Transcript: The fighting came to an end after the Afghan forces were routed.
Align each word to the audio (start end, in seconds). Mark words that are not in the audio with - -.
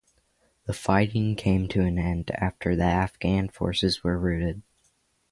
The 0.65 0.73
fighting 0.73 1.35
came 1.35 1.67
to 1.67 1.81
an 1.83 1.99
end 1.99 2.31
after 2.31 2.75
the 2.75 2.85
Afghan 2.85 3.49
forces 3.49 4.03
were 4.03 4.17
routed. 4.17 4.63